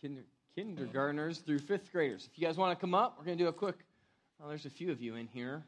[0.00, 0.22] kinder,
[0.54, 2.28] kindergartners through fifth graders.
[2.30, 3.76] If you guys want to come up, we're going to do a quick.
[4.38, 5.62] Well, there's a few of you in here.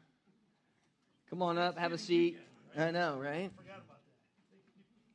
[1.29, 2.37] Come on up, have a seat.
[2.77, 3.51] I know, right?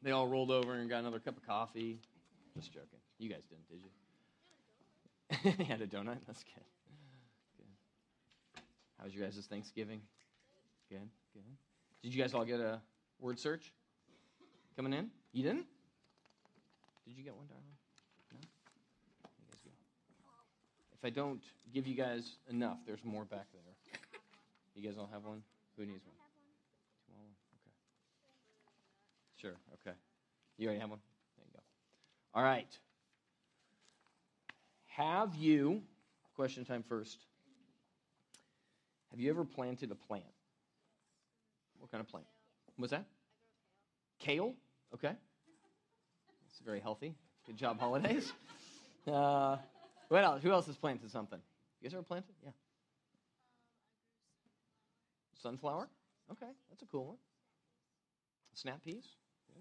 [0.02, 1.98] They all rolled over and got another cup of coffee.
[2.54, 3.00] Just joking.
[3.18, 3.90] You guys didn't, did you?
[5.58, 6.18] you had a donut?
[6.26, 6.64] That's good.
[7.56, 8.62] Good.
[8.98, 10.00] How was your guys' Thanksgiving?
[10.88, 11.42] Good, good.
[12.02, 12.80] Did you guys all get a
[13.20, 13.72] word search
[14.76, 15.10] coming in?
[15.32, 15.66] You didn't?
[17.06, 17.64] Did you get one, darling?
[18.32, 18.38] No?
[19.38, 19.70] You guys go.
[20.98, 21.42] If I don't
[21.74, 24.00] give you guys enough, there's more back there.
[24.74, 25.42] You guys all have one?
[25.76, 26.16] Who needs one?
[27.06, 27.28] Tomorrow?
[27.60, 27.72] Okay.
[29.40, 29.96] Sure, okay.
[30.56, 31.00] You already have one?
[31.36, 31.60] There you go.
[32.34, 32.68] All right.
[34.86, 35.82] Have you,
[36.34, 37.18] question time first,
[39.10, 40.24] have you ever planted a plant?
[41.78, 42.26] What kind of plant?
[42.78, 43.04] What's that?
[44.18, 44.54] Kale?
[44.94, 45.12] Okay.
[46.48, 47.14] It's very healthy.
[47.46, 48.32] Good job, holidays.
[49.06, 49.56] Uh,
[50.08, 50.42] what else?
[50.42, 51.40] Who else has planted something?
[51.80, 52.34] You guys ever planted?
[52.44, 52.50] Yeah.
[55.42, 55.88] Sunflower?
[56.32, 57.16] Okay, that's a cool one.
[58.54, 59.04] Snap peas?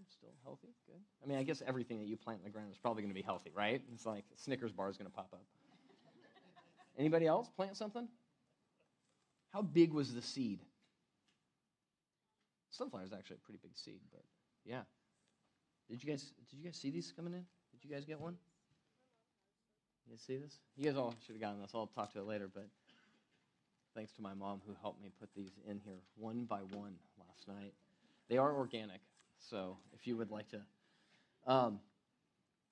[0.10, 0.70] Still healthy.
[0.88, 1.00] Good.
[1.24, 3.16] I mean, I guess everything that you plant in the ground is probably going to
[3.16, 3.82] be healthy, right?
[3.94, 5.44] It's like Snickers bar is going to pop up.
[6.98, 8.08] Anybody else plant something?
[9.52, 10.60] How big was the seed?
[12.72, 14.24] Sunflower is actually a pretty big seed, but
[14.66, 14.82] yeah.
[15.90, 17.46] Did you guys did you guys see these coming in?
[17.72, 18.36] Did you guys get one?
[20.06, 20.60] You guys see this?
[20.78, 21.72] You guys all should have gotten this.
[21.74, 22.68] I'll talk to it later, but
[23.96, 27.48] thanks to my mom who helped me put these in here one by one last
[27.48, 27.74] night.
[28.30, 29.02] They are organic,
[29.40, 30.62] so if you would like to.
[31.48, 31.80] Um,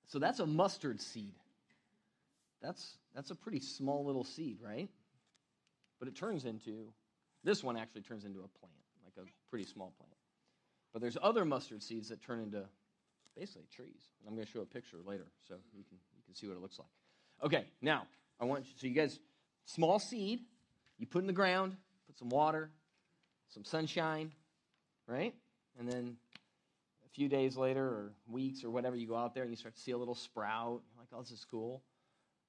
[0.06, 1.34] so that's a mustard seed.
[2.62, 4.88] That's that's a pretty small little seed, right?
[5.98, 6.92] But it turns into
[7.42, 10.14] this one actually turns into a plant, like a pretty small plant.
[10.92, 12.64] But there's other mustard seeds that turn into
[13.36, 14.08] basically trees.
[14.20, 16.56] And I'm going to show a picture later so you can, you can see what
[16.56, 16.88] it looks like.
[17.42, 18.06] Okay, now,
[18.40, 19.18] I want you, so you guys,
[19.64, 20.40] small seed,
[20.98, 21.76] you put in the ground,
[22.06, 22.70] put some water,
[23.48, 24.32] some sunshine,
[25.06, 25.34] right?
[25.78, 26.16] And then
[27.04, 29.74] a few days later or weeks or whatever, you go out there and you start
[29.74, 30.82] to see a little sprout.
[30.92, 31.82] You're like, oh, this is cool.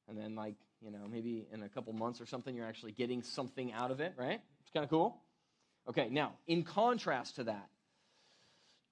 [0.08, 3.24] And then, like, you know, maybe in a couple months or something, you're actually getting
[3.24, 4.40] something out of it, right?
[4.62, 5.18] It's kind of cool.
[5.88, 7.70] Okay, now, in contrast to that,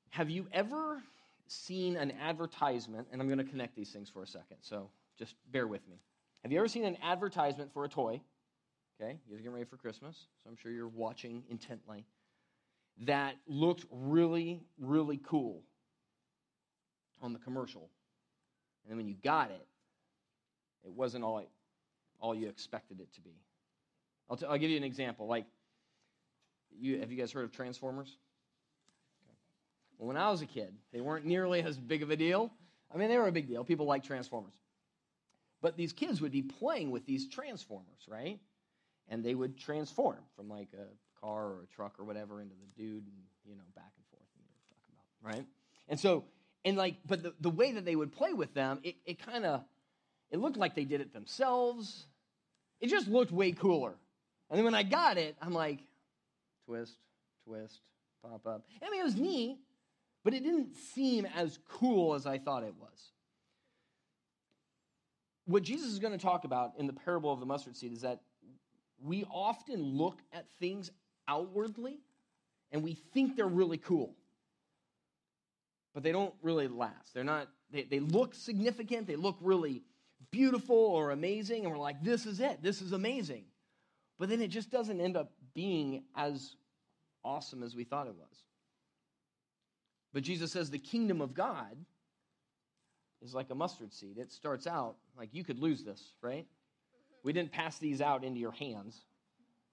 [0.09, 1.01] have you ever
[1.47, 3.07] seen an advertisement?
[3.11, 6.01] And I'm going to connect these things for a second, so just bear with me.
[6.43, 8.21] Have you ever seen an advertisement for a toy?
[9.01, 12.05] Okay, you're getting ready for Christmas, so I'm sure you're watching intently.
[13.05, 15.63] That looked really, really cool
[17.21, 17.89] on the commercial.
[18.83, 19.65] And then when you got it,
[20.83, 21.43] it wasn't all,
[22.19, 23.33] all you expected it to be.
[24.29, 25.27] I'll, t- I'll give you an example.
[25.27, 25.45] Like,
[26.77, 28.17] you, have you guys heard of Transformers?
[29.97, 32.51] Well, when I was a kid, they weren't nearly as big of a deal.
[32.93, 33.63] I mean, they were a big deal.
[33.63, 34.53] People like Transformers.
[35.63, 38.37] But these kids would be playing with these Transformers, right?
[39.07, 42.81] And they would transform from like a car or a truck or whatever into the
[42.81, 43.15] dude and,
[43.45, 45.45] you know, back and forth, you know, talking about, right?
[45.87, 46.25] And so,
[46.65, 49.45] and like, but the, the way that they would play with them, it, it kind
[49.45, 49.63] of,
[50.31, 52.07] it looked like they did it themselves.
[52.81, 53.93] It just looked way cooler.
[54.49, 55.79] And then when I got it, I'm like,
[56.65, 56.97] twist,
[57.45, 57.79] twist,
[58.21, 58.65] pop up.
[58.85, 59.59] I mean, it was neat,
[60.25, 63.11] but it didn't seem as cool as I thought it was.
[65.45, 68.01] What Jesus is going to talk about in the parable of the mustard seed is
[68.01, 68.21] that
[69.01, 70.89] we often look at things
[71.27, 71.99] outwardly
[72.71, 74.15] and we think they're really cool,
[75.93, 77.13] but they don't really last.
[77.13, 79.83] They're not, they, they look significant, they look really
[80.31, 83.43] beautiful or amazing, and we're like, this is it, this is amazing.
[84.17, 86.55] But then it just doesn't end up being as
[87.23, 88.43] awesome as we thought it was.
[90.13, 91.75] But Jesus says the kingdom of God
[93.23, 94.17] is like a mustard seed.
[94.17, 96.45] It starts out like you could lose this, right?
[97.23, 99.05] We didn't pass these out into your hands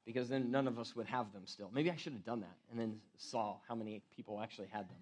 [0.06, 1.71] because then none of us would have them still.
[1.75, 4.97] Maybe I should have done that and then saw how many people actually had them.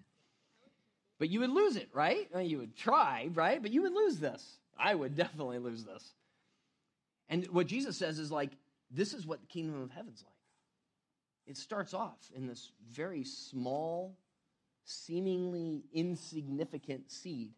[1.19, 2.27] But you would lose it, right?
[2.41, 3.61] You would try, right?
[3.61, 4.57] But you would lose this.
[4.77, 6.13] I would definitely lose this.
[7.27, 8.51] And what Jesus says is like,
[8.89, 10.33] this is what the kingdom of heaven's like.
[11.45, 14.17] It starts off in this very small,
[14.85, 17.49] seemingly insignificant seed,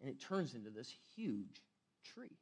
[0.00, 1.62] and it turns into this huge
[2.04, 2.36] tree.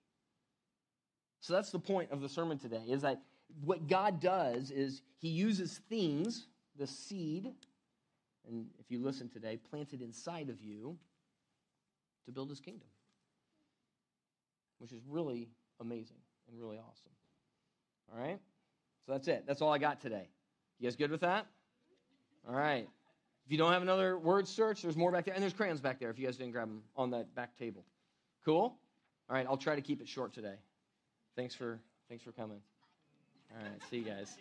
[1.41, 3.20] So that's the point of the sermon today is that
[3.64, 7.53] what God does is he uses things, the seed,
[8.49, 10.97] and if you listen today, planted inside of you
[12.26, 12.88] to build his kingdom,
[14.79, 15.49] which is really
[15.81, 16.19] amazing
[16.49, 17.12] and really awesome.
[18.12, 18.38] All right?
[19.05, 19.44] So that's it.
[19.47, 20.29] That's all I got today.
[20.79, 21.47] You guys good with that?
[22.49, 22.88] All right.
[23.46, 25.34] If you don't have another word search, there's more back there.
[25.34, 27.84] And there's crayons back there if you guys didn't grab them on that back table.
[28.44, 28.76] Cool?
[29.31, 30.56] All right, I'll try to keep it short today.
[31.37, 31.78] Thanks for
[32.08, 32.58] thanks for coming.
[33.52, 34.37] All right, see you guys.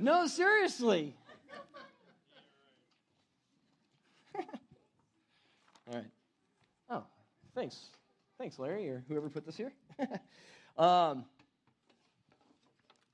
[0.00, 1.14] No, seriously.
[4.38, 4.44] All
[5.94, 6.04] right.
[6.90, 7.04] Oh,
[7.54, 7.86] thanks.
[8.38, 9.72] Thanks, Larry, or whoever put this here.
[10.76, 11.24] um,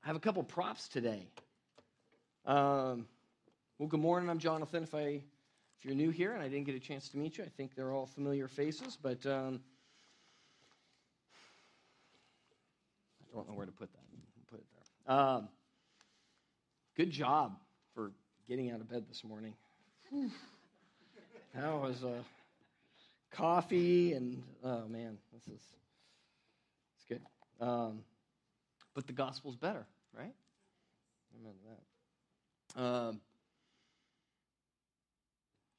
[0.03, 1.27] I have a couple props today.
[2.45, 3.07] Um,
[3.77, 4.29] well, good morning.
[4.29, 4.83] I'm Jonathan.
[4.83, 4.99] If I,
[5.77, 7.75] if you're new here and I didn't get a chance to meet you, I think
[7.75, 9.59] they're all familiar faces, but um,
[13.21, 13.99] I don't know where to put that.
[14.49, 14.65] Put it
[15.05, 15.15] there.
[15.15, 15.49] Um,
[16.95, 17.57] good job
[17.93, 18.11] for
[18.47, 19.53] getting out of bed this morning.
[21.53, 22.03] that was.
[22.03, 22.21] Uh,
[23.31, 25.61] coffee and oh man, this is
[26.95, 27.21] it's good.
[27.59, 27.99] Um,
[28.93, 29.85] but the gospel's better,
[30.17, 30.33] right?
[31.37, 32.81] Amen to that.
[32.81, 33.19] Um,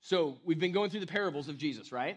[0.07, 2.17] so we've been going through the parables of Jesus, right?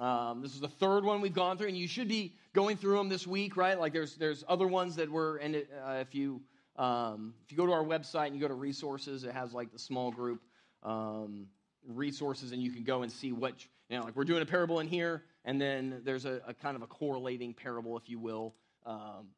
[0.00, 2.96] Um, this is the third one we've gone through, and you should be going through
[2.96, 3.78] them this week, right?
[3.78, 6.40] Like there's there's other ones that were, and uh, if you
[6.74, 9.70] um, if you go to our website and you go to resources, it has like
[9.70, 10.42] the small group
[10.82, 11.46] um,
[11.86, 14.80] resources, and you can go and see what you know, like we're doing a parable
[14.80, 18.56] in here, and then there's a, a kind of a correlating parable, if you will,
[18.86, 19.28] um,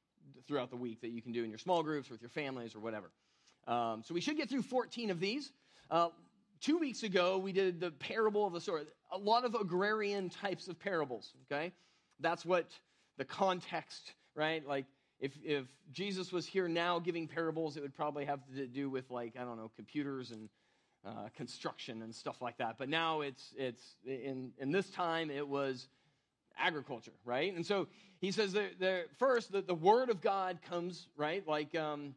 [0.49, 2.81] throughout the week that you can do in your small groups with your families or
[2.81, 3.11] whatever.
[3.69, 5.53] Um, so we should get through 14 of these.
[5.91, 6.09] Uh,
[6.61, 8.83] two weeks ago, we did the parable of the sower.
[9.13, 11.73] A lot of agrarian types of parables, okay?
[12.21, 12.69] That's what
[13.19, 14.67] the context, right?
[14.67, 14.87] Like,
[15.19, 19.11] if, if Jesus was here now giving parables, it would probably have to do with,
[19.11, 20.49] like, I don't know, computers and
[21.07, 22.77] uh, construction and stuff like that.
[22.79, 25.89] But now it's, it's in, in this time, it was
[26.59, 27.55] agriculture, right?
[27.55, 27.87] And so
[28.21, 31.47] he says that, that first, that the word of God comes, right?
[31.47, 32.15] Like um,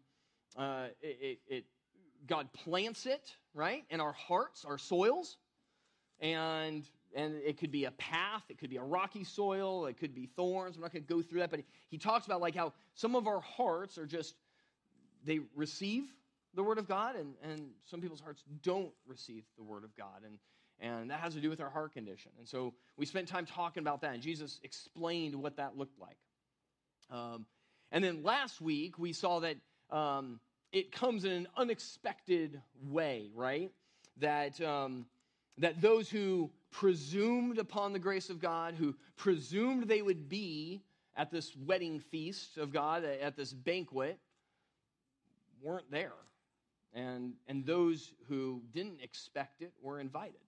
[0.57, 1.65] uh, it, it, it,
[2.27, 3.83] God plants it, right?
[3.89, 5.37] In our hearts, our soils.
[6.19, 6.85] And
[7.15, 10.27] and it could be a path, it could be a rocky soil, it could be
[10.35, 10.75] thorns.
[10.75, 13.27] I'm not going to go through that, but he, talks about like how some of
[13.27, 14.35] our hearts are just
[15.25, 16.03] they receive
[16.53, 20.23] the Word of God, and, and some people's hearts don't receive the Word of God.
[20.25, 20.39] And,
[20.79, 22.31] and that has to do with our heart condition.
[22.37, 26.17] And so we spent time talking about that, and Jesus explained what that looked like.
[27.11, 27.45] Um,
[27.91, 29.57] and then last week, we saw that
[29.89, 30.39] um,
[30.71, 33.71] it comes in an unexpected way, right?
[34.17, 35.05] That, um,
[35.57, 40.81] that those who presumed upon the grace of God, who presumed they would be
[41.15, 44.19] at this wedding feast of God, at this banquet,
[45.61, 46.13] weren't there
[46.93, 50.39] and, and those who didn't expect it were invited.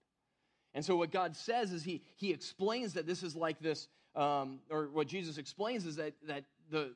[0.74, 4.60] And so, what God says is He, he explains that this is like this, um,
[4.70, 6.94] or what Jesus explains is that, that the,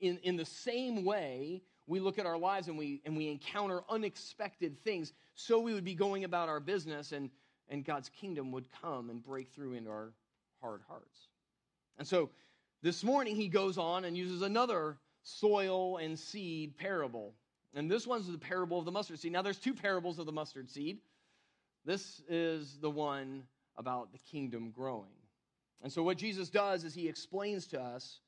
[0.00, 3.82] in, in the same way we look at our lives and we, and we encounter
[3.88, 7.30] unexpected things, so we would be going about our business and,
[7.68, 10.12] and God's kingdom would come and break through into our
[10.60, 11.28] hard hearts.
[11.98, 12.30] And so,
[12.82, 17.34] this morning He goes on and uses another soil and seed parable
[17.74, 19.32] and this one's the parable of the mustard seed.
[19.32, 20.98] Now, there's two parables of the mustard seed.
[21.84, 23.42] This is the one
[23.76, 25.10] about the kingdom growing.
[25.82, 28.20] And so, what Jesus does is he explains to us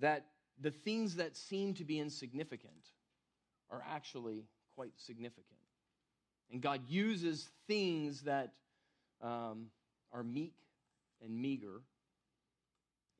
[0.00, 0.24] that
[0.60, 2.90] the things that seem to be insignificant
[3.70, 4.44] are actually
[4.74, 5.44] quite significant.
[6.50, 8.52] And God uses things that
[9.20, 9.66] um,
[10.12, 10.54] are meek
[11.22, 11.80] and meager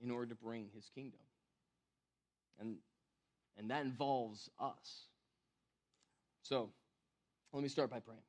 [0.00, 1.20] in order to bring his kingdom.
[2.60, 2.76] And
[3.58, 5.06] and that involves us.
[6.42, 6.70] So,
[7.52, 8.20] let me start by praying.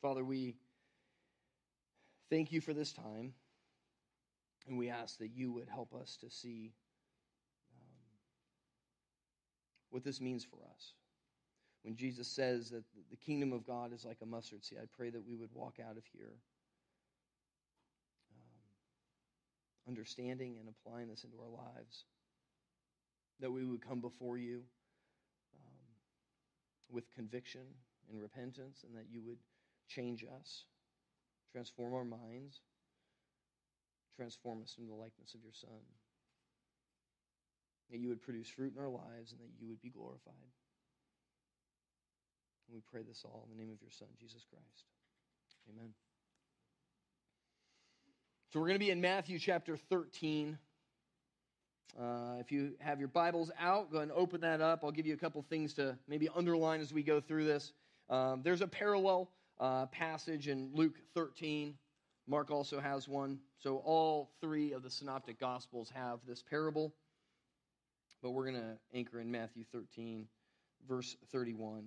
[0.00, 0.54] Father, we
[2.30, 3.34] thank you for this time,
[4.68, 6.72] and we ask that you would help us to see
[7.72, 7.88] um,
[9.90, 10.92] what this means for us.
[11.82, 15.10] When Jesus says that the kingdom of God is like a mustard seed, I pray
[15.10, 16.34] that we would walk out of here
[18.32, 22.04] um, understanding and applying this into our lives
[23.40, 24.62] that we would come before you
[25.54, 25.86] um,
[26.90, 27.62] with conviction
[28.10, 29.36] and repentance, and that you would
[29.86, 30.64] change us,
[31.52, 32.60] transform our minds,
[34.16, 35.80] transform us into the likeness of your Son.
[37.90, 40.34] That you would produce fruit in our lives, and that you would be glorified.
[42.68, 44.84] And we pray this all in the name of your Son, Jesus Christ.
[45.70, 45.94] Amen.
[48.52, 50.58] So we're going to be in Matthew chapter 13.
[51.98, 54.80] Uh, if you have your Bibles out, go ahead and open that up.
[54.84, 57.72] I'll give you a couple things to maybe underline as we go through this.
[58.08, 59.30] Um, there's a parallel
[59.60, 61.74] uh, passage in Luke 13.
[62.26, 63.38] Mark also has one.
[63.58, 66.94] So all three of the synoptic gospels have this parable.
[68.22, 70.26] But we're going to anchor in Matthew 13,
[70.88, 71.84] verse 31.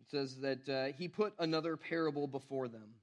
[0.00, 2.94] It says that uh, he put another parable before them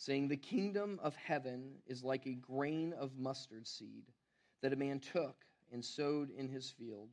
[0.00, 4.04] saying, The kingdom of heaven is like a grain of mustard seed
[4.62, 5.36] that a man took
[5.72, 7.08] and sowed in his field.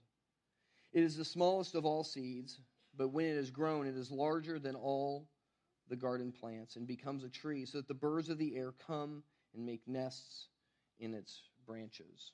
[0.93, 2.59] It is the smallest of all seeds,
[2.95, 5.27] but when it is grown, it is larger than all
[5.89, 9.23] the garden plants and becomes a tree, so that the birds of the air come
[9.53, 10.47] and make nests
[10.99, 12.31] in its branches.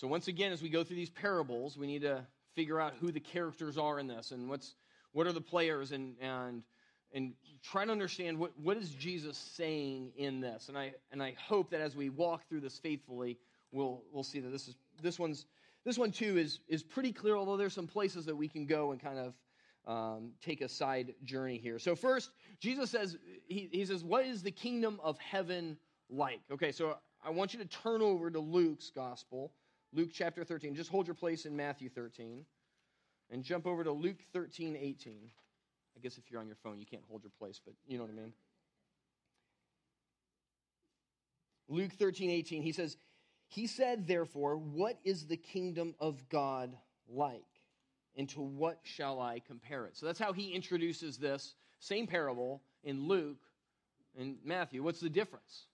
[0.00, 3.12] So, once again, as we go through these parables, we need to figure out who
[3.12, 4.74] the characters are in this and what's,
[5.12, 6.62] what are the players and, and
[7.12, 10.70] and try to understand what, what is Jesus saying in this.
[10.70, 13.36] And I, and I hope that as we walk through this faithfully,
[13.72, 15.44] we'll, we'll see that this, is, this, one's,
[15.84, 18.92] this one too is, is pretty clear, although there's some places that we can go
[18.92, 19.34] and kind of
[19.86, 21.78] um, take a side journey here.
[21.78, 25.76] So first, Jesus says, he, he says, what is the kingdom of heaven
[26.08, 26.40] like?
[26.50, 29.52] Okay, so I want you to turn over to Luke's gospel,
[29.92, 30.74] Luke chapter 13.
[30.74, 32.44] Just hold your place in Matthew 13
[33.30, 35.30] and jump over to Luke 13, 18.
[35.96, 38.04] I guess if you're on your phone, you can't hold your place, but you know
[38.04, 38.32] what I mean.
[41.68, 42.96] Luke 13, 18, he says,
[43.48, 46.76] He said, therefore, what is the kingdom of God
[47.08, 47.42] like?
[48.16, 49.96] And to what shall I compare it?
[49.96, 53.38] So that's how he introduces this same parable in Luke
[54.18, 54.82] and Matthew.
[54.82, 55.66] What's the difference?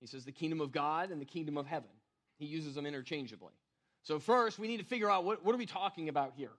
[0.00, 1.88] He says the kingdom of God and the kingdom of heaven.
[2.38, 3.52] He uses them interchangeably.
[4.02, 6.52] So first, we need to figure out what, what are we talking about here?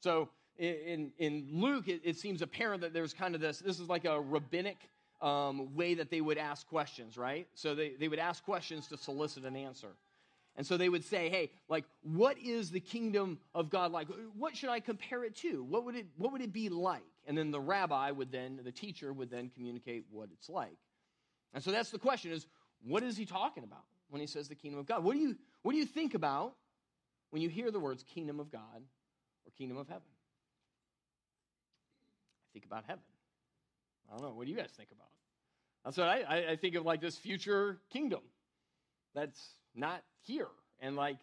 [0.00, 3.88] So in, in Luke, it, it, seems apparent that there's kind of this, this is
[3.88, 4.76] like a rabbinic
[5.20, 7.46] um, way that they would ask questions, right?
[7.54, 9.88] So they, they would ask questions to solicit an answer.
[10.56, 14.08] And so they would say, hey, like, what is the kingdom of God like?
[14.36, 15.62] What should I compare it to?
[15.64, 17.02] What would it, what would it be like?
[17.26, 20.76] And then the rabbi would then, the teacher would then communicate what it's like.
[21.54, 22.46] And so that's the question is,
[22.84, 25.02] what is he talking about when he says the kingdom of God?
[25.02, 26.52] What do you, what do you think about
[27.30, 28.60] when you hear the words kingdom of God
[29.46, 30.02] or kingdom of heaven?
[32.44, 33.02] I think about heaven.
[34.10, 34.34] I don't know.
[34.34, 35.08] What do you guys think about?
[35.82, 38.20] That's what I, I think of like this future kingdom
[39.14, 39.40] that's
[39.74, 40.48] not here.
[40.80, 41.16] And like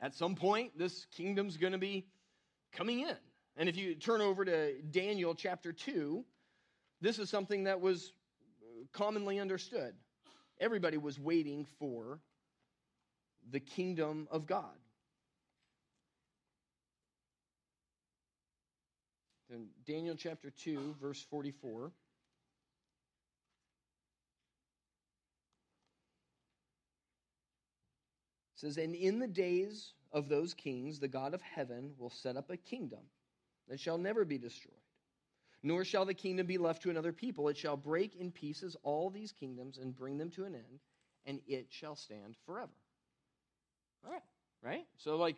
[0.00, 2.06] at some point, this kingdom's going to be
[2.72, 3.16] coming in.
[3.56, 6.24] And if you turn over to Daniel chapter 2,
[7.00, 8.12] this is something that was
[8.92, 9.94] commonly understood.
[10.60, 12.20] Everybody was waiting for
[13.50, 14.76] the kingdom of God.
[19.50, 21.92] in Daniel chapter 2, verse 44.
[28.54, 32.50] Says, And in the days of those kings, the God of heaven will set up
[32.50, 33.00] a kingdom
[33.68, 34.74] that shall never be destroyed,
[35.62, 37.48] nor shall the kingdom be left to another people.
[37.48, 40.80] It shall break in pieces all these kingdoms and bring them to an end,
[41.26, 42.72] and it shall stand forever.
[44.04, 44.22] All right,
[44.62, 44.86] right?
[44.96, 45.36] So, like,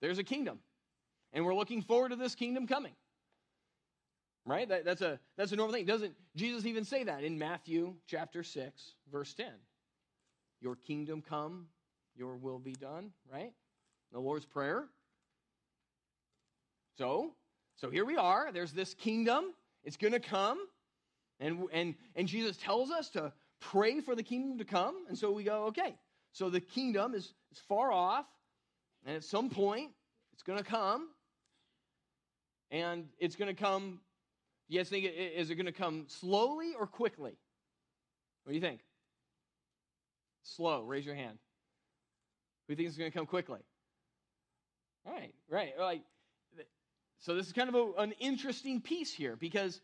[0.00, 0.60] there's a kingdom,
[1.32, 2.92] and we're looking forward to this kingdom coming.
[4.46, 4.68] Right?
[4.68, 5.86] That, that's a that's a normal thing.
[5.86, 9.46] Doesn't jesus even say that in matthew chapter 6 verse 10
[10.60, 11.68] your kingdom come
[12.14, 13.54] your will be done right?
[14.12, 14.84] The lord's prayer.
[16.98, 17.32] So
[17.76, 18.52] so here we are.
[18.52, 19.54] There's this kingdom
[19.84, 20.58] it's going to come
[21.40, 25.30] and and and jesus tells us to pray for the kingdom to come and so
[25.30, 25.94] we go okay
[26.32, 28.26] so the kingdom is, is far off
[29.06, 29.90] and at some point
[30.32, 31.08] it's going to come
[32.70, 34.00] and it's going to come
[34.68, 37.36] you guys think, is it going to come slowly or quickly?
[38.44, 38.80] What do you think?
[40.42, 40.82] Slow.
[40.82, 41.38] Raise your hand.
[42.68, 43.60] Who thinks it's going to come quickly?
[45.06, 45.72] All right, right.
[45.78, 46.02] Like,
[47.24, 49.80] so this is kind of a, an interesting piece here because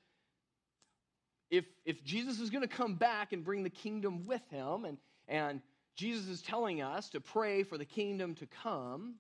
[1.51, 4.99] if if Jesus is going to come back and bring the kingdom with him, and
[5.27, 5.63] and
[5.97, 9.15] Jesus is telling us to pray for the kingdom to come,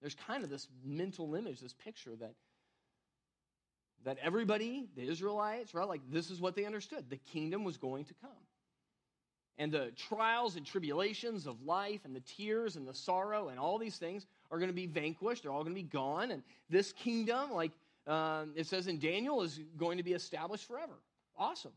[0.00, 2.34] there's kind of this mental image, this picture that
[4.04, 7.08] that everybody, the Israelites, right, like this is what they understood.
[7.08, 8.30] The kingdom was going to come.
[9.56, 13.78] And the trials and tribulations of life and the tears and the sorrow and all
[13.78, 15.42] these things are going to be vanquished.
[15.42, 16.30] They're all going to be gone.
[16.30, 17.72] And this kingdom, like
[18.06, 20.94] um, it says in Daniel, is going to be established forever.
[21.36, 21.72] Awesome.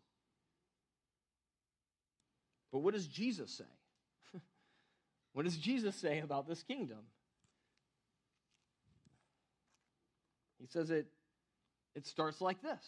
[2.71, 4.39] But what does Jesus say?
[5.33, 6.99] what does Jesus say about this kingdom?
[10.59, 11.07] He says it
[11.95, 12.85] it starts like this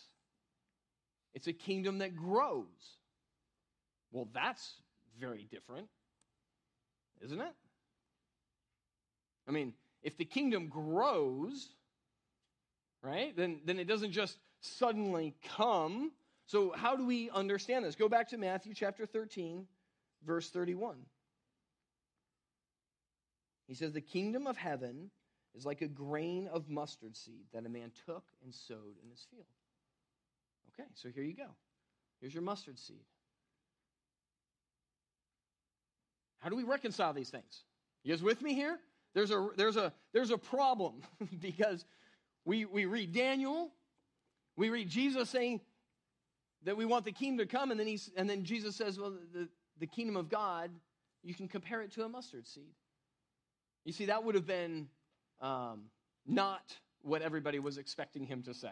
[1.33, 2.97] it's a kingdom that grows.
[4.11, 4.75] Well, that's
[5.19, 5.87] very different,
[7.23, 7.53] isn't it?
[9.47, 11.69] I mean, if the kingdom grows,
[13.01, 16.12] right, then, then it doesn't just suddenly come.
[16.45, 17.95] So, how do we understand this?
[17.95, 19.65] Go back to Matthew chapter 13,
[20.25, 20.97] verse 31.
[23.67, 25.09] He says, The kingdom of heaven
[25.55, 29.25] is like a grain of mustard seed that a man took and sowed in his
[29.29, 29.45] field.
[30.73, 31.50] Okay, so here you go.
[32.19, 33.03] Here's your mustard seed.
[36.39, 37.63] How do we reconcile these things?
[38.03, 38.79] You guys with me here?
[39.13, 41.01] There's a there's a there's a problem
[41.39, 41.86] because
[42.46, 43.72] we we read Daniel,
[44.55, 45.62] we read Jesus saying
[46.63, 49.13] that we want the kingdom to come, and then he's and then Jesus says, Well,
[49.34, 49.48] the,
[49.79, 50.72] the kingdom of God,
[51.24, 52.74] you can compare it to a mustard seed.
[53.86, 54.88] You see, that would have been
[55.41, 55.86] um,
[56.25, 58.72] not what everybody was expecting him to say.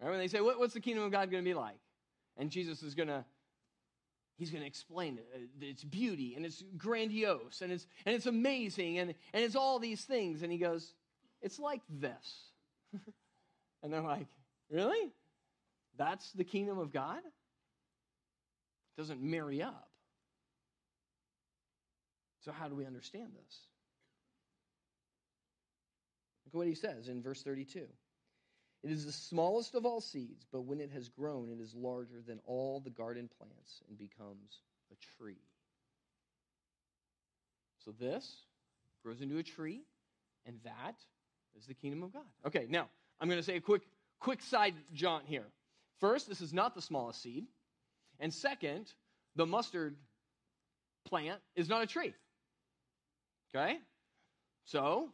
[0.00, 0.10] Right?
[0.10, 1.78] When they say, what, What's the kingdom of God going to be like?
[2.36, 3.24] And Jesus is going to
[4.36, 8.98] he's going to explain uh, its beauty and it's grandiose and it's and it's amazing
[8.98, 10.42] and and it's all these things.
[10.42, 10.94] And he goes
[11.42, 12.50] it's like this.
[13.82, 14.26] And they're like
[14.70, 15.12] really?
[15.98, 17.18] That's the kingdom of god?
[17.18, 19.90] It doesn't marry up.
[22.40, 23.58] So how do we understand this?
[26.46, 27.86] Look at what he says in verse 32
[28.84, 32.20] it is the smallest of all seeds, but when it has grown, it is larger
[32.26, 34.60] than all the garden plants and becomes
[34.92, 35.40] a tree.
[37.82, 38.42] So this
[39.02, 39.80] grows into a tree,
[40.44, 40.96] and that
[41.56, 42.26] is the kingdom of God.
[42.46, 42.88] Okay, now
[43.20, 43.82] I'm going to say a quick,
[44.20, 45.46] quick side jaunt here.
[46.00, 47.46] First, this is not the smallest seed.
[48.20, 48.92] And second,
[49.34, 49.96] the mustard
[51.06, 52.12] plant is not a tree.
[53.54, 53.78] Okay?
[54.66, 55.08] So,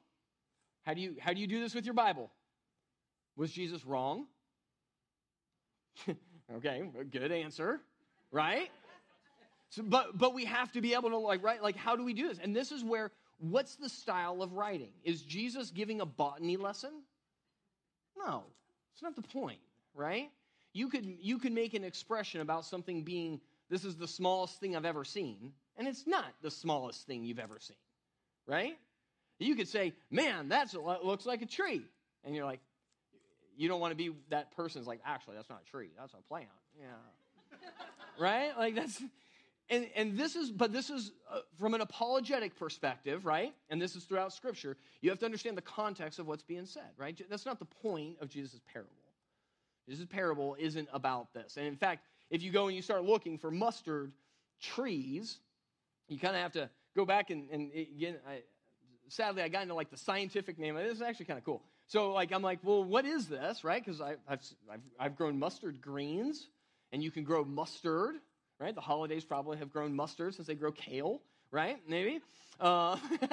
[0.83, 2.31] how do you how do you do this with your Bible?
[3.41, 4.27] Was Jesus wrong?
[6.57, 7.81] okay, good answer,
[8.31, 8.69] right?
[9.71, 12.13] So, but but we have to be able to like right like how do we
[12.13, 12.39] do this?
[12.39, 14.93] And this is where what's the style of writing?
[15.05, 16.91] Is Jesus giving a botany lesson?
[18.15, 18.45] No,
[18.93, 19.61] it's not the point,
[19.95, 20.29] right?
[20.75, 24.77] You could you could make an expression about something being this is the smallest thing
[24.77, 27.79] I've ever seen, and it's not the smallest thing you've ever seen,
[28.47, 28.77] right?
[29.39, 31.87] You could say, "Man, that uh, looks like a tree,"
[32.23, 32.61] and you're like,
[33.61, 36.29] you don't want to be that person's like, actually, that's not a tree, that's a
[36.29, 36.49] plant.
[36.81, 36.87] Yeah.
[38.19, 38.57] right?
[38.57, 39.03] Like that's
[39.69, 43.53] and and this is but this is uh, from an apologetic perspective, right?
[43.69, 44.79] And this is throughout scripture.
[45.03, 47.21] You have to understand the context of what's being said, right?
[47.29, 48.95] That's not the point of Jesus' parable.
[49.87, 51.59] Jesus' parable isn't about this.
[51.59, 54.13] And in fact, if you go and you start looking for mustard
[54.59, 55.39] trees,
[56.09, 58.41] you kind of have to go back and, and again, I,
[59.09, 60.77] sadly, I got into like the scientific name.
[60.77, 61.63] This is actually kind of cool.
[61.91, 63.85] So like I'm like, well, what is this, right?
[63.85, 64.41] Because I've, I've,
[64.99, 66.47] I've grown mustard greens,
[66.93, 68.15] and you can grow mustard,
[68.61, 68.73] right?
[68.73, 71.79] The holidays probably have grown mustard since they grow kale, right?
[71.89, 72.21] Maybe.
[72.61, 72.97] Uh,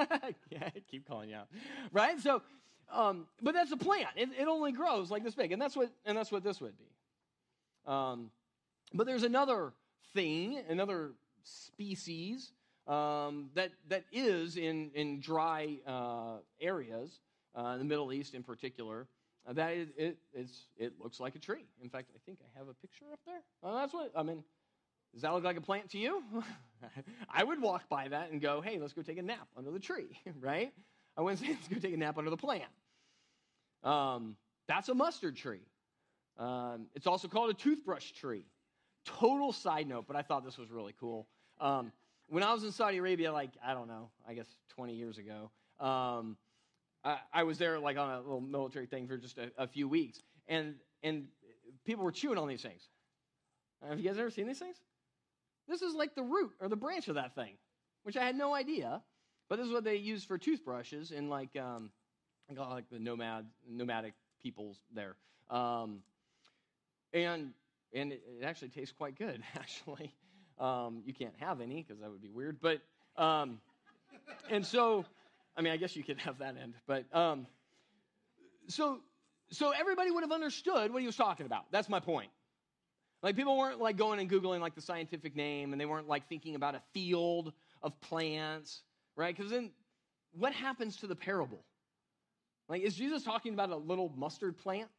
[0.50, 1.50] yeah, I keep calling you out,
[1.92, 2.20] right?
[2.20, 2.42] So,
[2.92, 4.08] um, but that's a plant.
[4.16, 6.74] It, it only grows like this big, and that's what and that's what this would
[6.80, 6.90] be.
[7.86, 8.32] Um,
[8.92, 9.72] but there's another
[10.16, 11.12] thing, another
[11.44, 12.50] species
[12.88, 17.20] um, that that is in in dry uh, areas
[17.58, 19.08] uh, in the Middle East in particular,
[19.48, 21.66] uh, that it, it, it looks like a tree.
[21.82, 23.42] In fact, I think I have a picture up there.
[23.64, 24.44] Uh, that's what, I mean,
[25.14, 26.22] does that look like a plant to you?
[27.34, 29.80] I would walk by that and go, hey, let's go take a nap under the
[29.80, 30.72] tree, right?
[31.18, 32.64] I wouldn't say let's go take a nap under the plant.
[33.84, 34.36] Um,
[34.68, 35.66] that's a mustard tree.
[36.38, 38.46] Um, it's also called a toothbrush tree.
[39.06, 41.28] Total side note, but I thought this was really cool.
[41.60, 41.92] Um,
[42.28, 45.50] when I was in Saudi Arabia, like, I don't know, I guess 20 years ago,
[45.80, 46.38] um,
[47.34, 50.20] I, was there like on a little military thing for just a, a few weeks,
[50.48, 51.28] and and
[51.86, 52.82] people were chewing on these things.
[53.88, 54.78] Have you guys ever seen these things?
[55.68, 57.54] This is like the root or the branch of that thing,
[58.04, 59.02] which I had no idea.
[59.50, 61.92] But this is what they use for toothbrushes in like um,
[62.56, 65.16] like the nomad nomadic peoples there,
[65.50, 66.00] um,
[67.14, 67.54] and
[67.94, 69.42] and it, it, actually tastes quite good.
[69.56, 70.14] Actually,
[70.60, 72.58] um, you can't have any because that would be weird.
[72.62, 72.82] But
[73.16, 73.62] um,
[74.50, 75.06] and so
[75.58, 77.48] I mean, I guess you could have that end, but um,
[78.68, 79.00] so
[79.50, 81.72] so everybody would have understood what he was talking about.
[81.72, 82.30] That's my point.
[83.24, 86.28] Like people weren't like going and googling like the scientific name, and they weren't like
[86.30, 88.82] thinking about a field of plants,
[89.16, 89.36] right?
[89.36, 89.72] Because then,
[90.34, 91.64] what happens to the parable?
[92.70, 94.90] Like, is Jesus talking about a little mustard plant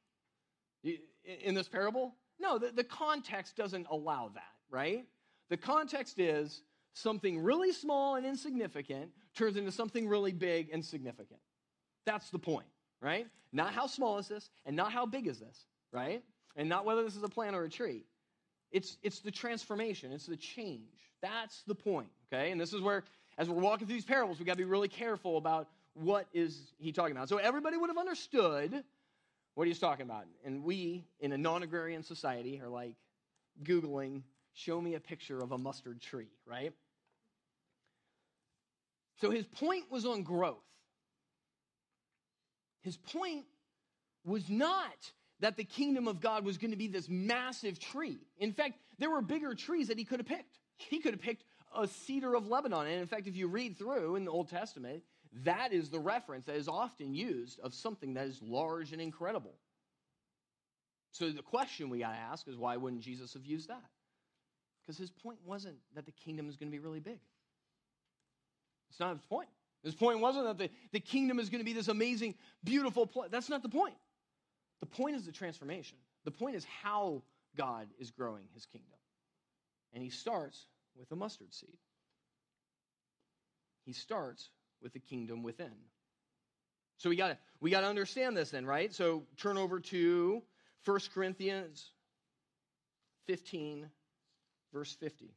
[0.83, 2.15] in this parable?
[2.41, 5.05] No, the, the context doesn't allow that, right?
[5.51, 6.63] The context is
[6.95, 11.41] something really small and insignificant turns into something really big and significant.
[12.05, 12.67] That's the point,
[13.01, 13.27] right?
[13.53, 16.23] Not how small is this and not how big is this, right?
[16.57, 18.05] And not whether this is a plant or a tree.
[18.71, 20.83] It's, it's the transformation, it's the change.
[21.23, 22.51] That's the point, okay?
[22.51, 23.05] And this is where,
[23.39, 26.73] as we're walking through these parables, we got to be really careful about what is
[26.79, 27.29] he talking about.
[27.29, 28.85] So everybody would have understood
[29.55, 30.27] what he's talking about.
[30.45, 32.95] And we, in a non agrarian society, are like
[33.65, 34.23] Googling,
[34.53, 36.73] show me a picture of a mustard tree, right?
[39.21, 40.65] So his point was on growth.
[42.83, 43.45] His point
[44.25, 48.19] was not that the kingdom of God was going to be this massive tree.
[48.39, 50.59] In fact, there were bigger trees that he could have picked.
[50.77, 51.45] He could have picked
[51.77, 52.87] a cedar of Lebanon.
[52.87, 55.03] And in fact, if you read through in the Old Testament,
[55.45, 59.55] that is the reference that is often used of something that is large and incredible.
[61.13, 63.85] So the question we got to ask is why wouldn't Jesus have used that?
[64.83, 67.19] Because his point wasn't that the kingdom is going to be really big.
[68.91, 69.49] It's not his point.
[69.83, 73.31] His point wasn't that the, the kingdom is going to be this amazing, beautiful place.
[73.31, 73.95] That's not the point.
[74.81, 75.99] The point is the transformation.
[76.25, 77.23] The point is how
[77.57, 78.99] God is growing his kingdom.
[79.93, 81.79] And he starts with a mustard seed.
[83.85, 84.51] He starts
[84.83, 85.73] with the kingdom within.
[86.99, 88.93] So we got we got to understand this then, right?
[88.93, 90.43] So turn over to
[90.85, 91.93] 1 Corinthians
[93.27, 93.89] 15
[94.73, 95.33] verse 50.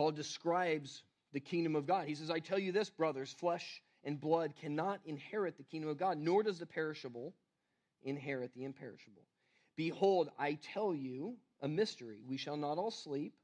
[0.00, 1.02] Paul describes
[1.34, 2.08] the kingdom of God.
[2.08, 5.98] He says, I tell you this, brothers, flesh and blood cannot inherit the kingdom of
[5.98, 7.34] God, nor does the perishable
[8.02, 9.26] inherit the imperishable.
[9.76, 12.20] Behold, I tell you a mystery.
[12.26, 13.34] We shall not all sleep,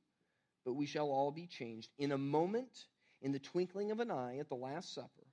[0.65, 1.91] but we shall all be changed.
[1.99, 2.87] In a moment,
[3.21, 5.27] in the twinkling of an eye, at the Last Supper,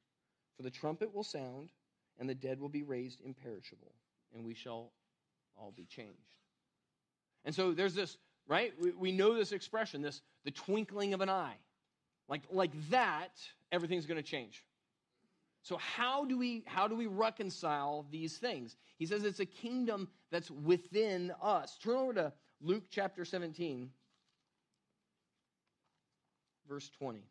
[0.57, 1.69] for the trumpet will sound,
[2.19, 3.93] and the dead will be raised imperishable,
[4.35, 4.91] and we shall
[5.55, 6.37] all be changed.
[7.45, 8.73] And so there's this, right?
[8.77, 11.55] We, we know this expression, this the twinkling of an eye.
[12.27, 13.31] Like, like that,
[13.71, 14.63] everything's going to change.
[15.61, 18.75] So how do we how do we reconcile these things?
[18.97, 21.77] He says it's a kingdom that's within us.
[21.81, 23.89] Turn over to Luke chapter 17
[26.67, 27.21] verse 20.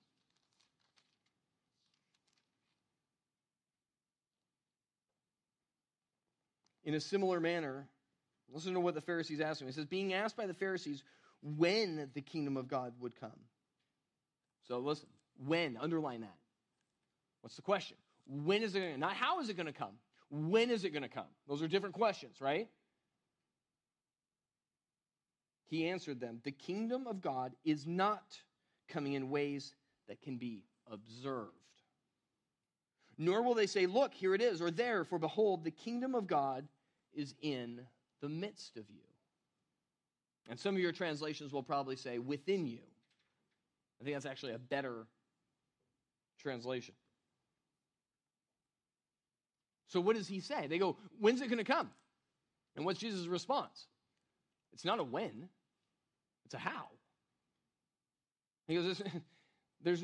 [6.84, 7.86] In a similar manner,
[8.52, 9.68] listen to what the Pharisees asked him.
[9.68, 11.02] He says, being asked by the Pharisees
[11.42, 13.30] when the kingdom of God would come.
[14.68, 15.08] So listen,
[15.44, 16.36] when, underline that.
[17.40, 17.96] What's the question?
[18.26, 19.94] When is it going to Not how is it going to come?
[20.30, 21.26] When is it going to come?
[21.48, 22.68] Those are different questions, right?
[25.66, 28.22] He answered them The kingdom of God is not
[28.88, 29.74] coming in ways
[30.08, 31.56] that can be observed.
[33.18, 36.26] Nor will they say, Look, here it is, or there, for behold, the kingdom of
[36.26, 36.68] God
[37.12, 37.80] is in
[38.20, 39.11] the midst of you.
[40.48, 42.80] And some of your translations will probably say, within you.
[44.00, 45.06] I think that's actually a better
[46.40, 46.94] translation.
[49.86, 50.66] So, what does he say?
[50.66, 51.90] They go, When's it going to come?
[52.74, 53.86] And what's Jesus' response?
[54.72, 55.48] It's not a when,
[56.46, 56.88] it's a how.
[58.66, 59.02] He goes,
[59.82, 60.02] There's,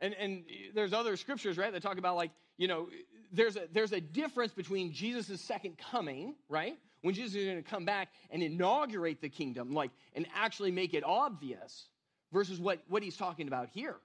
[0.00, 2.88] and, and there's other scriptures, right, that talk about like, you know,
[3.32, 6.76] there's a, there's a difference between Jesus' second coming, right?
[7.02, 10.94] When Jesus is going to come back and inaugurate the kingdom, like, and actually make
[10.94, 11.88] it obvious,
[12.32, 13.96] versus what, what he's talking about here.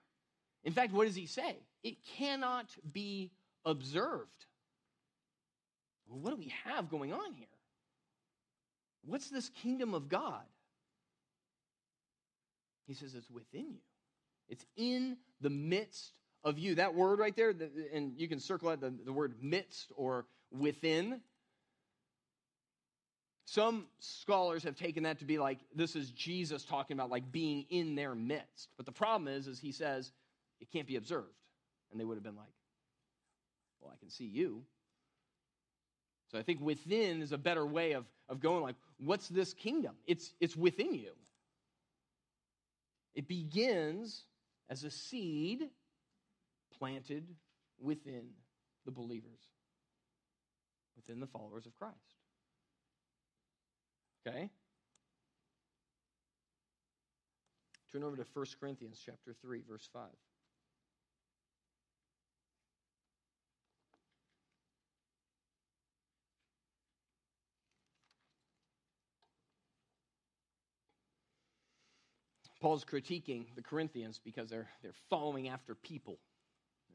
[0.64, 1.56] In fact, what does he say?
[1.84, 3.32] It cannot be
[3.66, 4.46] observed.
[6.08, 7.48] Well, what do we have going on here?
[9.06, 10.44] What's this kingdom of God?
[12.86, 13.82] He says it's within you.
[14.50, 16.76] It's in the midst of you.
[16.76, 17.54] That word right there,
[17.94, 21.22] and you can circle out the, the word midst or within.
[23.50, 27.66] Some scholars have taken that to be like this is Jesus talking about like being
[27.70, 28.68] in their midst.
[28.76, 30.12] But the problem is, is he says
[30.60, 31.32] it can't be observed.
[31.90, 32.52] And they would have been like,
[33.80, 34.64] well, I can see you.
[36.30, 39.96] So I think within is a better way of, of going like, what's this kingdom?
[40.06, 41.14] It's, it's within you.
[43.16, 44.24] It begins
[44.70, 45.70] as a seed
[46.78, 47.24] planted
[47.82, 48.26] within
[48.84, 49.40] the believers,
[50.98, 52.17] within the followers of Christ.
[54.28, 54.50] Okay?
[57.92, 60.04] Turn over to 1 Corinthians chapter 3 verse 5.
[72.60, 76.18] Paul's critiquing the Corinthians because they're, they're following after people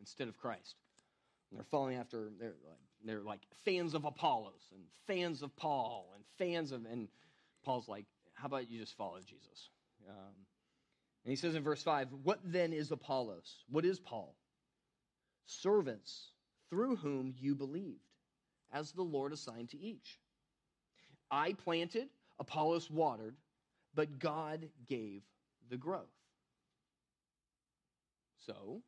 [0.01, 0.75] instead of Christ.
[1.53, 6.11] And they're following after, they're like, they're like fans of Apollos and fans of Paul
[6.15, 7.09] and fans of, and
[7.63, 9.69] Paul's like, how about you just follow Jesus?
[10.09, 10.33] Um,
[11.25, 13.65] and he says in verse 5, What then is Apollos?
[13.69, 14.35] What is Paul?
[15.45, 16.31] Servants
[16.71, 18.01] through whom you believed,
[18.73, 20.19] as the Lord assigned to each.
[21.31, 23.37] I planted, Apollos watered,
[23.95, 25.23] but God gave
[25.69, 26.09] the growth.
[28.47, 28.81] So,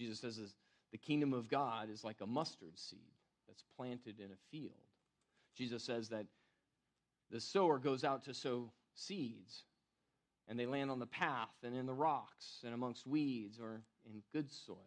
[0.00, 0.54] Jesus says
[0.92, 2.98] the kingdom of God is like a mustard seed
[3.46, 4.72] that's planted in a field.
[5.54, 6.24] Jesus says that
[7.30, 9.64] the sower goes out to sow seeds,
[10.48, 14.22] and they land on the path and in the rocks and amongst weeds or in
[14.32, 14.78] good soil.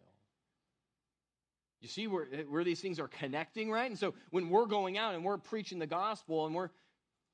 [1.80, 3.88] You see where, where these things are connecting, right?
[3.88, 6.70] And so when we're going out and we're preaching the gospel and we're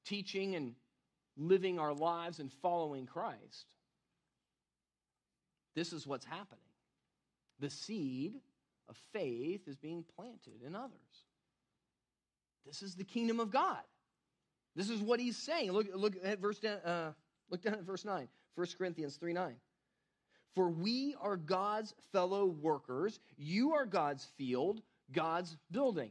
[0.05, 0.75] teaching and
[1.39, 3.75] living our lives and following Christ,
[5.75, 6.70] this is what's happening.
[7.61, 8.35] The seed
[8.89, 11.25] of faith is being planted in others.
[12.67, 13.81] This is the kingdom of God.
[14.77, 15.73] This is what he's saying.
[15.73, 17.13] Look, look at verse uh,
[17.51, 18.29] look down at verse 9.
[18.55, 19.55] 1 Corinthians 3 9.
[20.55, 23.21] For we are God's fellow workers.
[23.37, 26.11] You are God's field, God's building.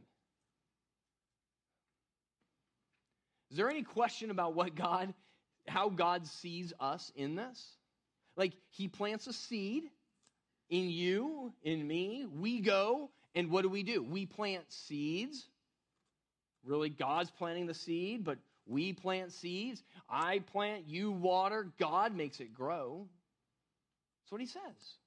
[3.51, 5.13] Is there any question about what God,
[5.67, 7.77] how God sees us in this?
[8.37, 9.83] Like, He plants a seed
[10.69, 12.25] in you, in me.
[12.39, 14.03] We go, and what do we do?
[14.03, 15.47] We plant seeds.
[16.63, 19.83] Really, God's planting the seed, but we plant seeds.
[20.09, 21.67] I plant, you water.
[21.79, 23.07] God makes it grow.
[24.21, 24.97] That's what he says.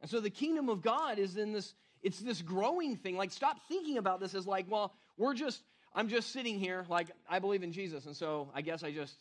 [0.00, 3.16] And so the kingdom of God is in this, it's this growing thing.
[3.16, 5.62] Like, stop thinking about this as like, well, we're just,
[5.94, 9.14] I'm just sitting here, like, I believe in Jesus, and so I guess I just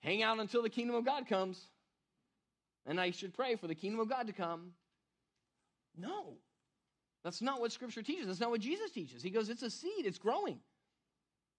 [0.00, 1.68] hang out until the kingdom of God comes.
[2.86, 4.72] And I should pray for the kingdom of God to come.
[5.96, 6.34] No.
[7.24, 8.26] That's not what scripture teaches.
[8.26, 9.22] That's not what Jesus teaches.
[9.22, 10.58] He goes, it's a seed, it's growing.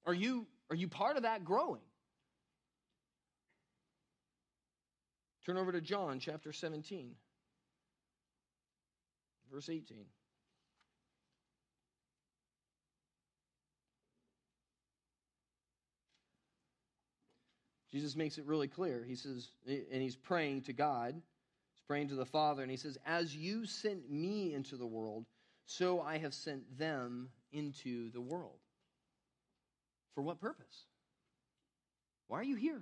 [0.05, 1.81] Are you, are you part of that growing?
[5.45, 7.15] Turn over to John chapter 17,
[9.51, 10.05] verse 18.
[17.93, 19.05] Jesus makes it really clear.
[19.07, 22.97] He says, and he's praying to God, he's praying to the Father, and he says,
[23.05, 25.25] As you sent me into the world,
[25.67, 28.57] so I have sent them into the world.
[30.15, 30.85] For what purpose?
[32.29, 32.81] Why are you here?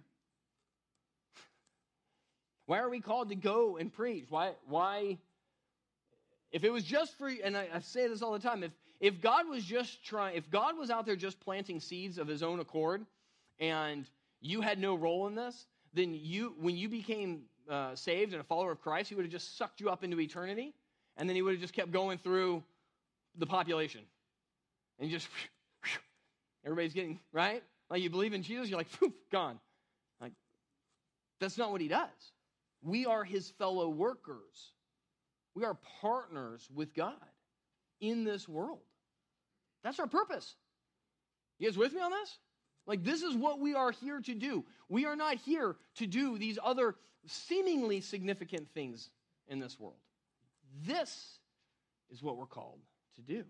[2.67, 4.27] Why are we called to go and preach?
[4.29, 5.17] Why, why,
[6.53, 8.71] if it was just for, and I, I say this all the time, if,
[9.01, 12.41] if God was just trying, if God was out there just planting seeds of his
[12.41, 13.05] own accord
[13.59, 14.05] and
[14.41, 18.43] you had no role in this, then you, when you became uh, saved and a
[18.43, 20.73] follower of Christ, he would have just sucked you up into eternity
[21.17, 22.63] and then he would have just kept going through
[23.37, 24.01] the population.
[24.99, 25.27] And just,
[26.65, 27.63] everybody's getting, right?
[27.89, 29.59] Like you believe in Jesus, you're like, poof, gone.
[30.19, 30.33] Like,
[31.39, 32.09] that's not what he does.
[32.81, 34.73] We are his fellow workers.
[35.53, 37.13] We are partners with God
[37.99, 38.79] in this world.
[39.83, 40.55] That's our purpose.
[41.59, 42.37] You guys with me on this?
[42.87, 44.65] Like, this is what we are here to do.
[44.89, 46.95] We are not here to do these other
[47.27, 49.09] seemingly significant things
[49.47, 49.99] in this world.
[50.85, 51.37] This
[52.09, 52.79] is what we're called
[53.15, 53.43] to do.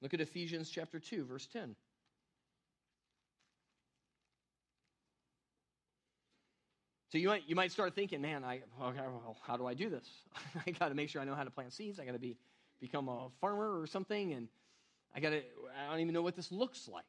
[0.00, 1.74] Look at Ephesians chapter 2, verse 10.
[7.10, 9.88] So you might, you might start thinking, man, I, okay, well, how do I do
[9.88, 10.06] this?
[10.66, 11.98] I got to make sure I know how to plant seeds.
[11.98, 12.36] I got to be
[12.80, 14.48] become a farmer or something, and
[15.14, 15.38] I got to.
[15.38, 17.04] I don't even know what this looks like.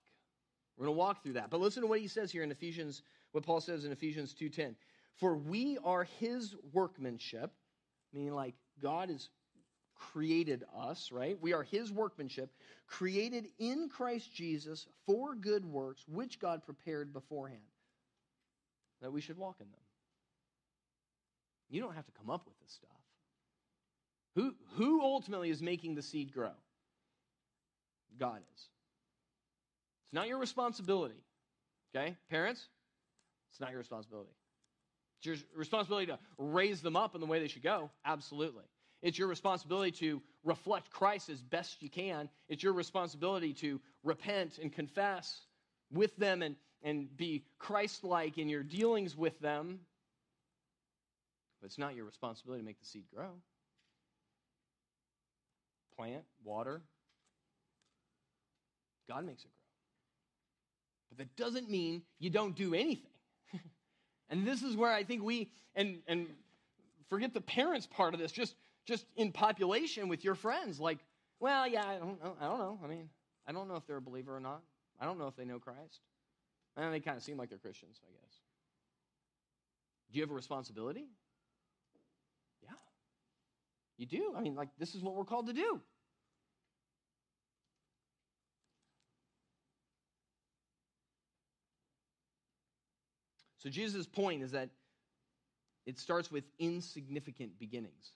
[0.80, 1.50] We're going to walk through that.
[1.50, 3.04] But listen to what he says here in Ephesians.
[3.34, 4.76] What Paul says in Ephesians two ten.
[5.18, 7.52] For we are His workmanship,
[8.14, 9.28] meaning like God has
[10.14, 11.38] created us, right?
[11.42, 12.50] We are His workmanship,
[12.88, 17.60] created in Christ Jesus for good works, which God prepared beforehand,
[19.02, 19.82] that we should walk in them.
[21.70, 22.90] You don't have to come up with this stuff.
[24.36, 26.54] Who, who ultimately is making the seed grow?
[28.18, 28.70] God is.
[30.10, 31.24] It's not your responsibility.
[31.96, 32.16] Okay?
[32.30, 32.68] Parents,
[33.52, 34.32] it's not your responsibility.
[35.20, 37.90] It's your responsibility to raise them up in the way they should go.
[38.06, 38.64] Absolutely.
[39.02, 42.30] It's your responsibility to reflect Christ as best you can.
[42.48, 45.42] It's your responsibility to repent and confess
[45.92, 49.80] with them and, and be Christ like in your dealings with them
[51.60, 53.32] but it's not your responsibility to make the seed grow.
[55.98, 56.82] Plant, water.
[59.08, 59.59] God makes it grow.
[61.10, 63.12] But that doesn't mean you don't do anything.
[64.30, 66.28] and this is where I think we, and, and
[67.10, 71.00] forget the parents part of this, just, just in population with your friends, like,
[71.40, 72.20] well, yeah, I don't.
[72.42, 72.80] I don't know.
[72.84, 73.10] I mean,
[73.48, 74.62] I don't know if they're a believer or not.
[75.00, 76.02] I don't know if they know Christ.
[76.76, 78.36] And they kind of seem like they're Christians, I guess.
[80.12, 81.06] Do you have a responsibility?
[82.62, 82.70] Yeah,
[83.98, 84.34] you do.
[84.36, 85.82] I mean, like, this is what we're called to do.
[93.60, 94.70] So, Jesus' point is that
[95.86, 98.14] it starts with insignificant beginnings.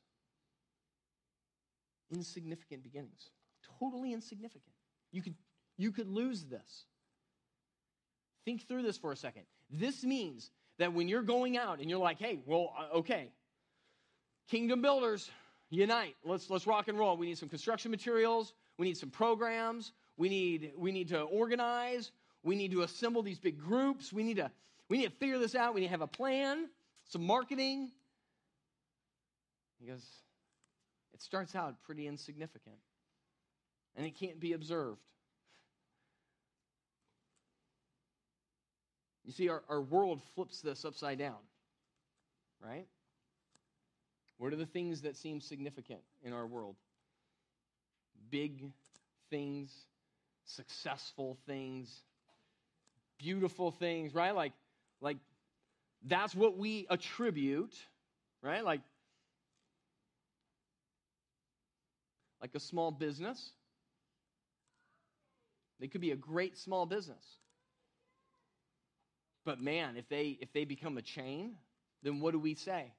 [2.11, 3.29] Insignificant beginnings.
[3.79, 4.73] Totally insignificant.
[5.11, 5.35] You could,
[5.77, 6.85] you could lose this.
[8.45, 9.43] Think through this for a second.
[9.69, 13.31] This means that when you're going out and you're like, hey, well, uh, okay,
[14.49, 15.29] kingdom builders,
[15.69, 16.15] unite.
[16.23, 17.17] Let's, let's rock and roll.
[17.17, 18.53] We need some construction materials.
[18.77, 19.91] We need some programs.
[20.17, 22.11] We need, we need to organize.
[22.43, 24.11] We need to assemble these big groups.
[24.11, 24.51] We need to,
[24.89, 25.73] we need to figure this out.
[25.73, 26.69] We need to have a plan,
[27.09, 27.91] some marketing.
[29.79, 30.05] Because
[31.13, 32.77] it starts out pretty insignificant
[33.95, 35.01] and it can't be observed.
[39.25, 41.37] You see, our, our world flips this upside down,
[42.61, 42.85] right?
[44.37, 46.75] What are the things that seem significant in our world?
[48.29, 48.63] Big
[49.29, 49.71] things,
[50.43, 52.03] successful things,
[53.17, 54.35] beautiful things, right?
[54.35, 54.51] Like,
[55.03, 55.17] like
[56.05, 57.75] that's what we attribute,
[58.41, 58.63] right?
[58.63, 58.81] Like,
[62.41, 63.51] like a small business.
[65.79, 67.23] They could be a great small business.
[69.45, 71.55] But man, if they if they become a chain,
[72.01, 72.93] then what do we say?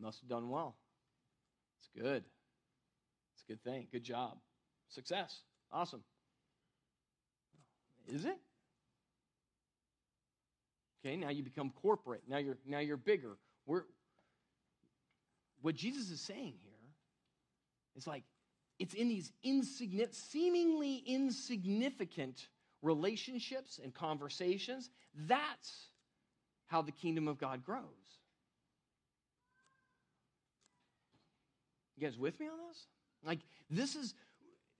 [0.00, 0.76] Must have done well.
[1.78, 2.24] It's good.
[3.34, 3.86] It's a good thing.
[3.92, 4.38] Good job.
[4.88, 5.40] Success.
[5.70, 6.02] Awesome.
[8.08, 8.38] Is it?
[11.04, 12.22] Okay, now you become corporate.
[12.28, 13.36] Now you're now you're bigger.
[13.66, 13.82] We're,
[15.60, 16.72] what Jesus is saying here
[17.96, 18.22] is like
[18.78, 22.48] it's in these insignificant, seemingly insignificant
[22.82, 24.90] relationships and conversations.
[25.14, 25.88] That's
[26.66, 27.82] how the kingdom of God grows.
[31.96, 32.86] You guys with me on this?
[33.24, 34.14] Like this is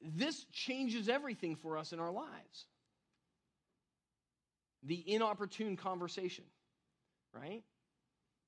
[0.01, 2.67] this changes everything for us in our lives.
[4.83, 6.45] The inopportune conversation,
[7.33, 7.63] right?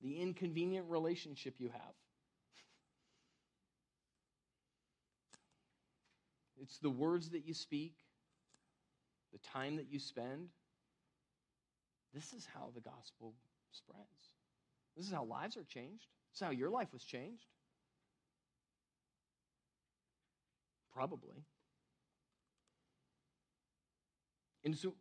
[0.03, 1.81] The inconvenient relationship you have.
[6.63, 7.93] It's the words that you speak,
[9.33, 10.49] the time that you spend.
[12.15, 13.35] This is how the gospel
[13.73, 14.31] spreads.
[14.97, 16.07] This is how lives are changed.
[16.31, 17.45] This is how your life was changed.
[20.95, 21.45] Probably.
[24.65, 24.95] And so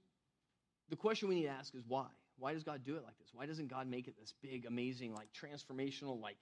[0.89, 2.07] the question we need to ask is why?
[2.37, 3.29] Why does God do it like this?
[3.33, 6.37] Why doesn't God make it this big, amazing, like transformational, like,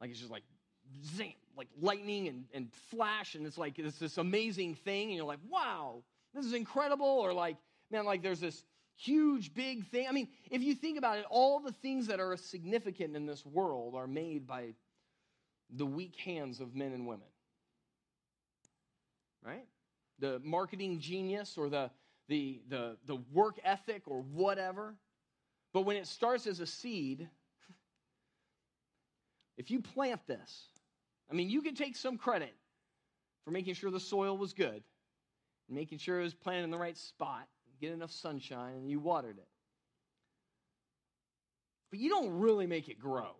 [0.00, 0.44] like it's just like
[1.16, 5.26] zing, like lightning and, and flash, and it's like it's this amazing thing, and you're
[5.26, 6.02] like, wow,
[6.34, 7.56] this is incredible, or like,
[7.90, 8.62] man, like there's this
[8.96, 10.06] huge, big thing.
[10.08, 13.44] I mean, if you think about it, all the things that are significant in this
[13.46, 14.74] world are made by
[15.70, 17.26] the weak hands of men and women.
[19.44, 19.66] Right?
[20.18, 21.90] The marketing genius or the,
[22.28, 24.94] the, the, the work ethic or whatever.
[25.72, 27.28] But when it starts as a seed,
[29.56, 30.68] if you plant this,
[31.30, 32.54] I mean, you can take some credit
[33.44, 34.82] for making sure the soil was good,
[35.68, 37.48] making sure it was planted in the right spot,
[37.80, 39.48] get enough sunshine, and you watered it.
[41.90, 43.34] But you don't really make it grow,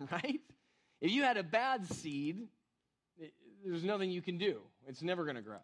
[0.10, 0.40] right?
[1.00, 2.48] If you had a bad seed,
[3.18, 3.32] it,
[3.64, 4.60] there's nothing you can do.
[4.86, 5.58] It's never going to grow.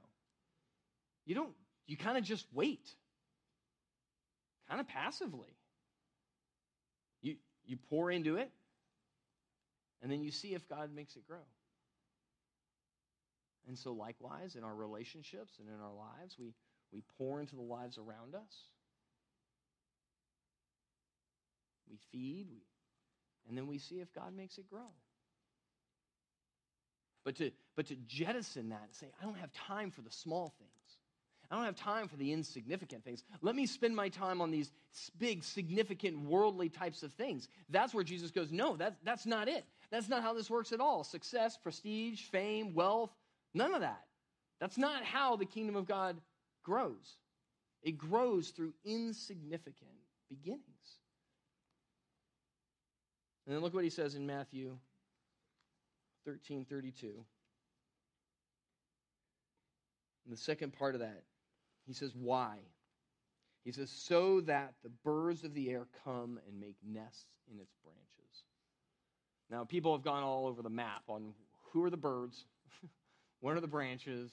[1.28, 1.52] You don't,
[1.86, 2.88] you kind of just wait,
[4.66, 5.54] kind of passively.
[7.20, 7.34] You,
[7.66, 8.50] you pour into it,
[10.00, 11.44] and then you see if God makes it grow.
[13.66, 16.54] And so, likewise, in our relationships and in our lives, we,
[16.94, 18.54] we pour into the lives around us.
[21.90, 22.62] We feed, we,
[23.46, 24.88] and then we see if God makes it grow.
[27.22, 30.54] But to, but to jettison that and say, I don't have time for the small
[30.58, 30.77] things.
[31.50, 33.22] I don't have time for the insignificant things.
[33.40, 34.70] Let me spend my time on these
[35.18, 37.48] big, significant, worldly types of things.
[37.70, 39.64] That's where Jesus goes, No, that, that's not it.
[39.90, 41.04] That's not how this works at all.
[41.04, 43.10] Success, prestige, fame, wealth,
[43.54, 44.04] none of that.
[44.60, 46.20] That's not how the kingdom of God
[46.62, 47.16] grows.
[47.82, 49.90] It grows through insignificant
[50.28, 50.64] beginnings.
[53.46, 54.76] And then look what he says in Matthew
[56.26, 57.06] 13 32.
[60.26, 61.22] In the second part of that,
[61.88, 62.58] he says, Why?
[63.64, 67.74] He says, So that the birds of the air come and make nests in its
[67.82, 68.44] branches.
[69.50, 71.32] Now, people have gone all over the map on
[71.72, 72.44] who are the birds,
[73.40, 74.30] what are the branches,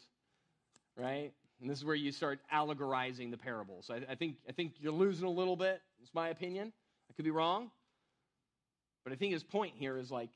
[0.98, 1.32] right?
[1.62, 3.90] And this is where you start allegorizing the parables.
[3.90, 5.82] I, I, think, I think you're losing a little bit.
[6.02, 6.74] It's my opinion.
[7.10, 7.72] I could be wrong.
[9.06, 10.32] But I think his point here is like,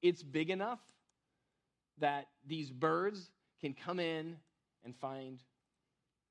[0.00, 0.80] it's big enough
[1.98, 3.30] that these birds
[3.60, 4.36] can come in
[4.84, 5.38] and find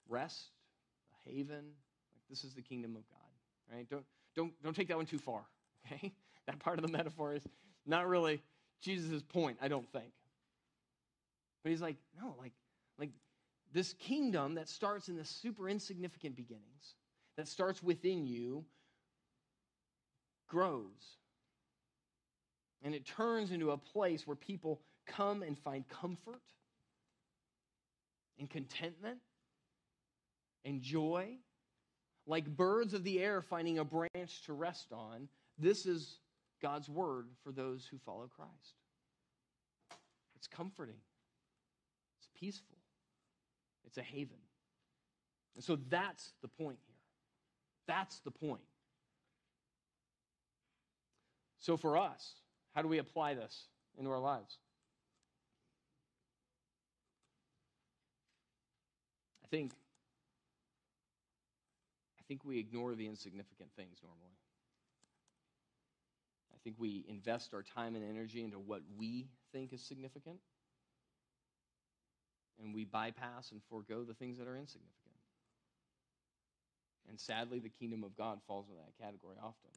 [0.10, 0.51] rest,
[1.14, 1.55] a haven.
[2.14, 3.89] Like this is the kingdom of God, right?
[3.89, 4.05] Don't,
[4.36, 5.41] don't, don't take that one too far,
[5.86, 6.14] okay?
[6.45, 7.43] That part of the metaphor is
[7.86, 8.41] not really
[8.82, 10.12] Jesus' point, I don't think.
[11.64, 12.53] But he's like, no, like,
[12.97, 13.10] like
[13.74, 16.95] this kingdom that starts in the super insignificant beginnings,
[17.36, 18.64] that starts within you,
[20.47, 21.18] grows.
[22.84, 26.41] And it turns into a place where people come and find comfort
[28.39, 29.18] and contentment
[30.68, 31.30] and joy.
[32.28, 36.20] Like birds of the air finding a branch to rest on, this is
[36.61, 38.76] God's word for those who follow Christ.
[40.36, 40.99] It's comforting,
[42.20, 42.78] it's peaceful,
[43.86, 44.38] it's a haven.
[45.55, 46.95] And so that's the point here.
[47.88, 48.61] That's the point.
[51.59, 52.34] So for us,
[52.76, 54.57] how do we apply this into our lives?
[59.43, 59.72] I think
[62.28, 64.36] think we ignore the insignificant things normally.
[66.54, 70.38] I think we invest our time and energy into what we think is significant.
[72.62, 74.98] And we bypass and forego the things that are insignificant.
[77.08, 79.72] And sadly, the kingdom of God falls into that category often.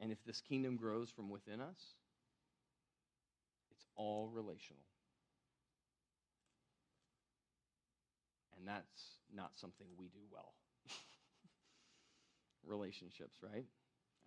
[0.00, 1.94] And if this kingdom grows from within us,
[3.70, 4.82] it's all relational.
[8.58, 10.54] And that's not something we do well.
[12.66, 13.66] Relationships, right?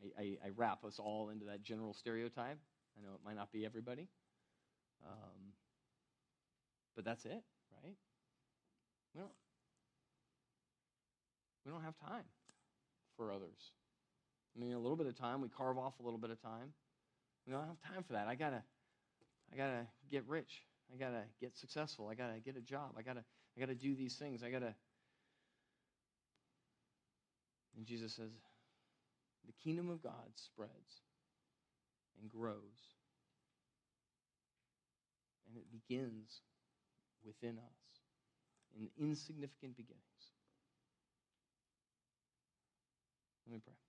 [0.01, 2.57] I, I, I, wrap us all into that general stereotype.
[2.97, 4.07] I know it might not be everybody.
[5.05, 5.53] Um,
[6.95, 7.43] but that's it,
[7.83, 7.95] right?
[9.13, 9.31] We don't,
[11.65, 12.23] we don't have time
[13.17, 13.71] for others.
[14.55, 15.41] I mean, a little bit of time.
[15.41, 16.73] We carve off a little bit of time.
[17.45, 18.27] We don't have time for that.
[18.27, 18.63] I gotta,
[19.51, 20.63] I gotta get rich.
[20.93, 22.09] I gotta get successful.
[22.09, 22.91] I gotta get a job.
[22.97, 23.23] I gotta,
[23.55, 24.43] I gotta do these things.
[24.43, 24.73] I gotta.
[27.75, 28.31] And Jesus says,
[29.45, 31.01] the kingdom of God spreads
[32.21, 32.95] and grows,
[35.47, 36.41] and it begins
[37.25, 37.99] within us
[38.77, 40.03] in insignificant beginnings.
[43.47, 43.80] Let me pray.